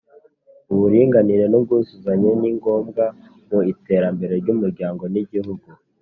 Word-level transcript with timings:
uburinganire 0.73 1.43
n’ubwuzuzanye 1.47 2.31
ni 2.39 2.49
ngombwa 2.57 3.05
mu 3.49 3.59
iterambere 3.73 4.33
ry’umuryango 4.41 5.03
n’igihugu 5.13 5.67